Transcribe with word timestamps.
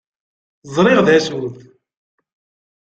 Zṛiɣ 0.73 0.99
d 1.07 1.09
acu-t. 1.17 1.57